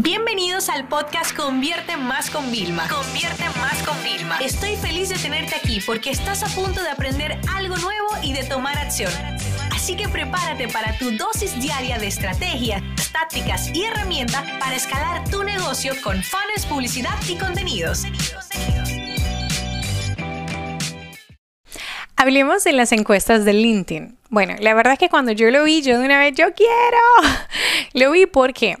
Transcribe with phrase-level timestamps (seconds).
[0.00, 2.86] Bienvenidos al podcast Convierte Más con Vilma.
[2.88, 4.38] Convierte Más con Vilma.
[4.38, 8.44] Estoy feliz de tenerte aquí porque estás a punto de aprender algo nuevo y de
[8.44, 9.10] tomar acción.
[9.72, 12.80] Así que prepárate para tu dosis diaria de estrategias,
[13.10, 18.04] tácticas y herramientas para escalar tu negocio con fans, publicidad y contenidos.
[22.14, 24.16] Hablemos de las encuestas de LinkedIn.
[24.30, 26.98] Bueno, la verdad es que cuando yo lo vi, yo de una vez, yo quiero.
[27.94, 28.76] Lo vi porque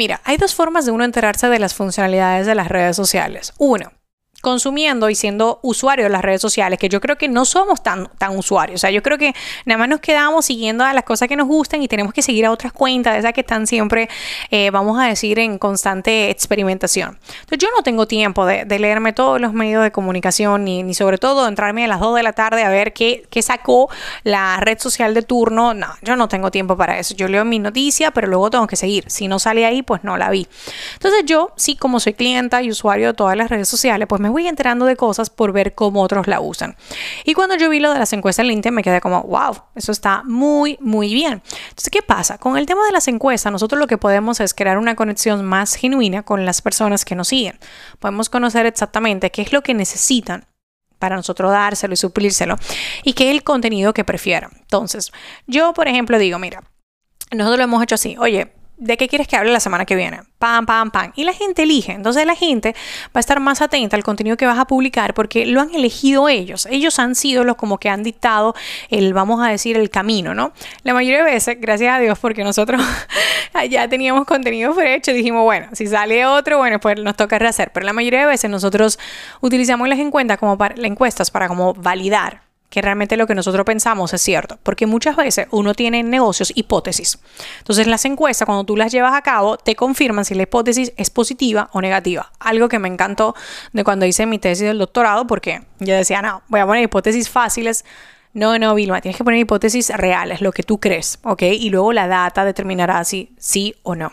[0.00, 3.52] Mira, hay dos formas de uno enterarse de las funcionalidades de las redes sociales.
[3.58, 3.92] Uno,
[4.40, 8.08] consumiendo y siendo usuario de las redes sociales, que yo creo que no somos tan,
[8.18, 8.76] tan usuarios.
[8.76, 11.46] O sea, yo creo que nada más nos quedamos siguiendo a las cosas que nos
[11.46, 14.08] gustan y tenemos que seguir a otras cuentas, esas que están siempre,
[14.50, 17.18] eh, vamos a decir, en constante experimentación.
[17.40, 21.18] Entonces, yo no tengo tiempo de, leerme todos los medios de comunicación, ni, ni, sobre
[21.18, 23.90] todo entrarme a las 2 de la tarde a ver qué, qué sacó
[24.24, 25.74] la red social de turno.
[25.74, 27.14] No, yo no tengo tiempo para eso.
[27.14, 29.04] Yo leo mi noticia, pero luego tengo que seguir.
[29.10, 30.48] Si no sale ahí, pues no la vi.
[30.94, 34.29] Entonces, yo, sí, como soy clienta y usuario de todas las redes sociales, pues me
[34.30, 36.76] voy enterando de cosas por ver cómo otros la usan.
[37.24, 39.92] Y cuando yo vi lo de las encuestas en LinkedIn me quedé como, wow, eso
[39.92, 41.42] está muy, muy bien.
[41.68, 42.38] Entonces, ¿qué pasa?
[42.38, 45.74] Con el tema de las encuestas, nosotros lo que podemos es crear una conexión más
[45.74, 47.58] genuina con las personas que nos siguen.
[47.98, 50.46] Podemos conocer exactamente qué es lo que necesitan
[50.98, 52.56] para nosotros dárselo y suplírselo
[53.02, 54.50] y qué es el contenido que prefieran.
[54.60, 55.10] Entonces,
[55.46, 56.62] yo, por ejemplo, digo, mira,
[57.32, 60.22] nosotros lo hemos hecho así, oye, ¿de qué quieres que hable la semana que viene?
[60.38, 61.12] Pam, pam, pam.
[61.14, 61.92] Y la gente elige.
[61.92, 62.74] Entonces la gente
[63.08, 66.28] va a estar más atenta al contenido que vas a publicar porque lo han elegido
[66.28, 66.66] ellos.
[66.70, 68.54] Ellos han sido los como que han dictado
[68.88, 70.52] el, vamos a decir, el camino, ¿no?
[70.82, 72.82] La mayoría de veces, gracias a Dios, porque nosotros
[73.70, 77.70] ya teníamos contenido hecho, dijimos, bueno, si sale otro, bueno, pues nos toca rehacer.
[77.72, 78.98] Pero la mayoría de veces nosotros
[79.40, 83.66] utilizamos las encuestas como para, las encuestas para como validar que realmente lo que nosotros
[83.66, 87.18] pensamos es cierto, porque muchas veces uno tiene en negocios hipótesis.
[87.58, 91.10] Entonces las encuestas, cuando tú las llevas a cabo, te confirman si la hipótesis es
[91.10, 92.30] positiva o negativa.
[92.38, 93.34] Algo que me encantó
[93.72, 97.28] de cuando hice mi tesis del doctorado, porque yo decía, no, voy a poner hipótesis
[97.28, 97.84] fáciles.
[98.32, 101.42] No, no, Vilma, tienes que poner hipótesis reales, lo que tú crees, ¿ok?
[101.42, 104.12] Y luego la data determinará si sí o no.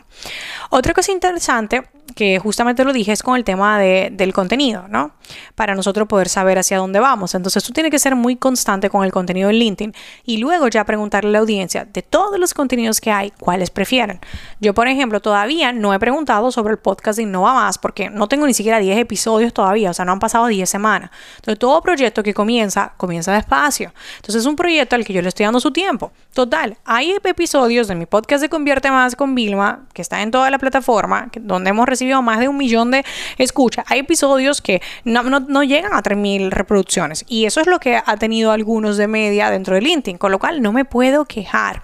[0.71, 1.83] Otra cosa interesante
[2.15, 5.11] que justamente lo dije, es con el tema de, del contenido, ¿no?
[5.55, 7.35] Para nosotros poder saber hacia dónde vamos.
[7.35, 9.93] Entonces tú tienes que ser muy constante con el contenido en LinkedIn
[10.25, 14.19] y luego ya preguntarle a la audiencia de todos los contenidos que hay, cuáles prefieren.
[14.59, 18.27] Yo, por ejemplo, todavía no he preguntado sobre el podcast de Innova Más porque no
[18.27, 21.11] tengo ni siquiera 10 episodios todavía, o sea, no han pasado 10 semanas.
[21.35, 23.93] Entonces todo proyecto que comienza, comienza despacio.
[24.15, 26.11] Entonces es un proyecto al que yo le estoy dando su tiempo.
[26.33, 30.49] Total, hay episodios de mi podcast de Convierte Más con Vilma, que está en toda
[30.49, 33.03] la plataforma, donde hemos recibido más de un millón de
[33.37, 33.85] escuchas.
[33.87, 38.51] Hay episodios que no, llegan a 3.000 reproducciones y eso es lo que ha tenido
[38.51, 41.81] algunos de media dentro de LinkedIn, con lo cual no me puedo quejar.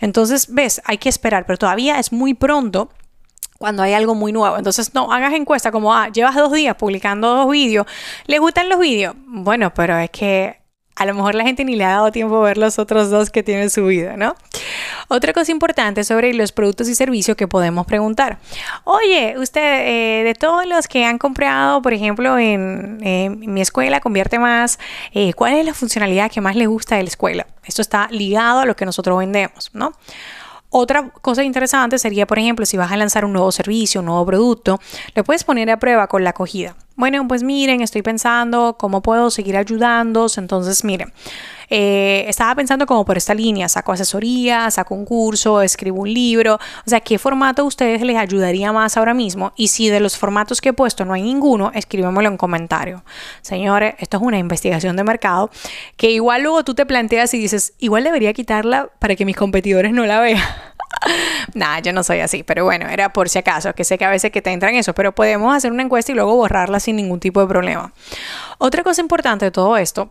[0.00, 2.90] Entonces, ves, hay que esperar, pero todavía es muy pronto
[3.58, 4.56] cuando hay algo muy nuevo.
[4.56, 7.86] Entonces, no hagas encuesta como, ah, llevas dos días publicando dos vídeos.
[8.26, 9.14] ¿Le gustan los vídeos?
[9.26, 10.59] Bueno, pero es que
[11.00, 13.30] a lo mejor la gente ni le ha dado tiempo a ver los otros dos
[13.30, 14.36] que tiene subido, ¿no?
[15.08, 18.38] Otra cosa importante sobre los productos y servicios que podemos preguntar.
[18.84, 24.38] Oye, usted, eh, de todos los que han comprado, por ejemplo, en, mi escuela, convierte
[24.38, 24.78] más,
[25.14, 27.46] eh, ¿cuál es la funcionalidad que más le gusta de la escuela?
[27.64, 29.94] Esto está ligado a lo que nosotros vendemos, ¿no?
[30.68, 34.26] Otra cosa interesante sería, por ejemplo, si vas a lanzar un nuevo servicio, un nuevo
[34.26, 34.78] producto,
[35.14, 36.76] le puedes poner a prueba con la acogida.
[37.00, 40.36] Bueno, pues miren, estoy pensando cómo puedo seguir ayudándoos.
[40.36, 41.14] Entonces, miren,
[41.70, 46.56] eh, estaba pensando como por esta línea, saco asesoría, saco un curso, escribo un libro.
[46.56, 49.54] O sea, ¿qué formato a ustedes les ayudaría más ahora mismo?
[49.56, 53.02] Y si de los formatos que he puesto no hay ninguno, escríbemelo en comentario.
[53.40, 55.50] Señores, esto es una investigación de mercado
[55.96, 59.92] que igual luego tú te planteas y dices, igual debería quitarla para que mis competidores
[59.94, 60.42] no la vean.
[61.54, 64.10] Nah, yo no soy así, pero bueno, era por si acaso, que sé que a
[64.10, 67.20] veces que te entran eso, pero podemos hacer una encuesta y luego borrarla sin ningún
[67.20, 67.92] tipo de problema.
[68.58, 70.10] Otra cosa importante de todo esto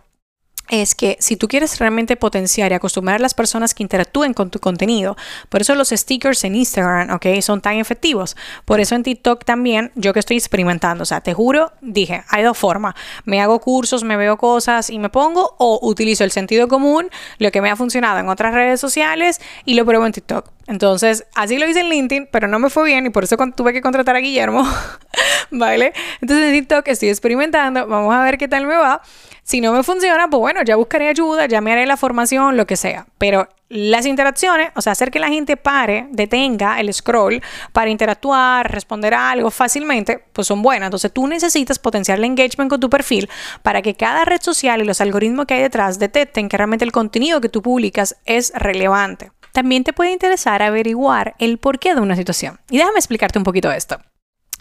[0.70, 4.52] es que si tú quieres realmente potenciar y acostumbrar a las personas que interactúen con
[4.52, 5.18] tu contenido,
[5.50, 7.42] por eso los stickers en Instagram, ¿ok?
[7.42, 8.38] Son tan efectivos.
[8.66, 12.44] Por eso en TikTok también, yo que estoy experimentando, o sea, te juro, dije, hay
[12.44, 12.94] dos formas.
[13.26, 17.10] Me hago cursos, me veo cosas y me pongo, o utilizo el sentido común,
[17.40, 20.52] lo que me ha funcionado en otras redes sociales y lo pruebo en TikTok.
[20.70, 23.74] Entonces, así lo hice en LinkedIn, pero no me fue bien y por eso tuve
[23.74, 24.64] que contratar a Guillermo,
[25.50, 25.94] ¿vale?
[26.22, 29.02] Entonces en TikTok estoy experimentando, vamos a ver qué tal me va.
[29.42, 32.68] Si no me funciona, pues bueno, ya buscaré ayuda, ya me haré la formación, lo
[32.68, 33.08] que sea.
[33.18, 37.42] Pero las interacciones, o sea, hacer que la gente pare, detenga el scroll
[37.74, 40.86] para interactuar, responder a algo fácilmente, pues son buenas.
[40.86, 43.28] Entonces tú necesitas potenciar el engagement con tu perfil
[43.64, 46.92] para que cada red social y los algoritmos que hay detrás detecten que realmente el
[46.92, 49.32] contenido que tú publicas es relevante.
[49.52, 52.60] También te puede interesar averiguar el porqué de una situación.
[52.70, 54.00] Y déjame explicarte un poquito esto.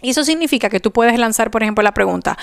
[0.00, 2.38] Y eso significa que tú puedes lanzar, por ejemplo, la pregunta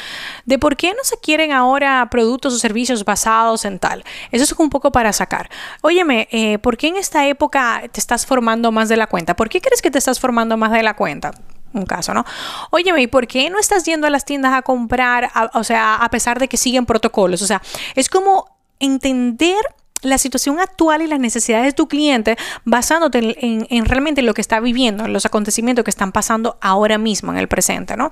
[0.46, 4.04] de por qué no se quieren ahora productos o servicios basados en tal.
[4.32, 5.50] Eso es un poco para sacar.
[5.82, 9.38] Óyeme, eh, ¿por qué en esta época te estás formando más de la cuenta?
[9.38, 11.32] ¿Por qué crees que te estás formando más de la cuenta?
[11.74, 12.24] un caso, ¿no?
[12.72, 16.10] Óyeme, ¿y por qué no estás yendo a las tiendas a comprar, o sea, a
[16.10, 17.42] pesar de que siguen protocolos?
[17.42, 17.62] O sea,
[17.96, 19.58] es como entender
[20.02, 24.60] la situación actual y las necesidades de tu cliente basándote en, realmente lo que está
[24.60, 28.12] viviendo, en los acontecimientos que están pasando ahora mismo en el presente, ¿no?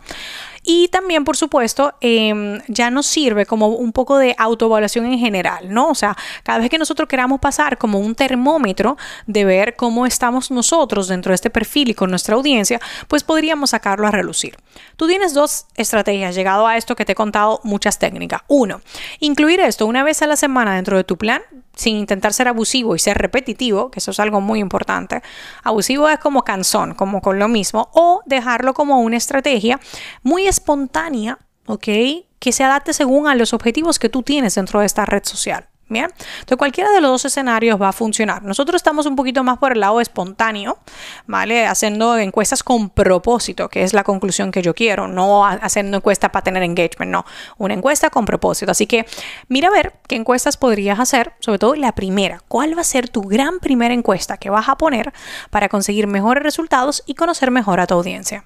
[0.64, 5.74] Y también, por supuesto, em, ya nos sirve como un poco de autoevaluación en general,
[5.74, 5.90] ¿no?
[5.90, 10.52] O sea, cada vez que nosotros queramos pasar como un termómetro de ver cómo estamos
[10.52, 12.80] nosotros dentro de este perfil y con nuestra audiencia,
[13.10, 14.56] pues podríamos sacarlo a relucir.
[14.96, 18.42] Tú tienes dos estrategias, llegado a esto que te he contado muchas técnicas.
[18.48, 18.82] Uno,
[19.20, 21.42] incluir esto una vez a la semana dentro de tu plan,
[21.76, 25.24] sin intentar ser abusivo y ser repetitivo, que eso es algo muy importante.
[25.64, 29.80] Abusivo es como canzón, como con lo mismo, o dejarlo como una estrategia
[30.22, 31.88] muy espontánea, ¿ok?
[32.40, 35.68] Que se adapte según a los objetivos que tú tienes dentro de esta red social.
[35.90, 38.42] Bien, entonces cualquiera de los dos escenarios va a funcionar.
[38.42, 40.80] Nosotros estamos un poquito más por el lado espontáneo,
[41.28, 41.68] ¿vale?
[41.68, 46.44] Haciendo encuestas con propósito, que es la conclusión que yo quiero, no haciendo encuestas para
[46.44, 47.26] tener engagement, no,
[47.58, 48.72] una encuesta con propósito.
[48.72, 49.06] Así que
[49.50, 52.42] mira a ver qué encuestas podrías hacer, sobre todo la primera.
[52.48, 55.14] ¿Cuál va a ser tu gran primera encuesta que vas a poner
[55.52, 58.46] para conseguir mejores resultados y conocer mejor a tu audiencia?